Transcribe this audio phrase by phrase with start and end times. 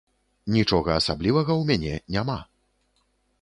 [0.55, 2.39] Нічога асаблівага ў мне няма.